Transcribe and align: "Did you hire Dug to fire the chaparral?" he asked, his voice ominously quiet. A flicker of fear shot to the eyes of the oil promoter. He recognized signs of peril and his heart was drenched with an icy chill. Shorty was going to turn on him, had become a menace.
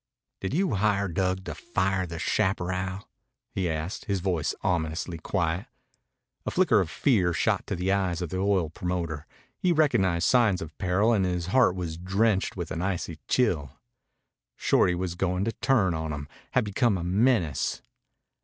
"Did 0.39 0.55
you 0.55 0.71
hire 0.73 1.07
Dug 1.07 1.43
to 1.45 1.53
fire 1.53 2.07
the 2.07 2.17
chaparral?" 2.17 3.07
he 3.51 3.69
asked, 3.69 4.05
his 4.05 4.19
voice 4.19 4.55
ominously 4.63 5.19
quiet. 5.19 5.67
A 6.43 6.49
flicker 6.49 6.79
of 6.79 6.89
fear 6.89 7.33
shot 7.33 7.67
to 7.67 7.75
the 7.75 7.91
eyes 7.91 8.19
of 8.19 8.29
the 8.29 8.39
oil 8.39 8.71
promoter. 8.71 9.27
He 9.59 9.71
recognized 9.71 10.27
signs 10.27 10.59
of 10.59 10.75
peril 10.79 11.13
and 11.13 11.23
his 11.23 11.45
heart 11.53 11.75
was 11.75 11.97
drenched 11.97 12.57
with 12.57 12.71
an 12.71 12.81
icy 12.81 13.19
chill. 13.27 13.77
Shorty 14.55 14.95
was 14.95 15.13
going 15.13 15.45
to 15.45 15.51
turn 15.51 15.93
on 15.93 16.11
him, 16.11 16.27
had 16.53 16.65
become 16.65 16.97
a 16.97 17.03
menace. 17.03 17.83